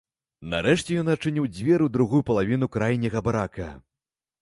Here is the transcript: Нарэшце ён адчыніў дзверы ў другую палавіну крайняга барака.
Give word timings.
Нарэшце 0.53 0.97
ён 1.01 1.11
адчыніў 1.15 1.45
дзверы 1.55 1.77
ў 1.85 1.89
другую 1.99 2.25
палавіну 2.33 2.73
крайняга 2.79 3.19
барака. 3.33 3.73